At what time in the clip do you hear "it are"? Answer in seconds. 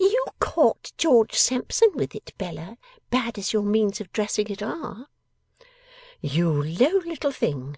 4.48-5.06